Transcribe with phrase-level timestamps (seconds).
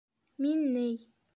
[0.45, 0.87] Мин ни...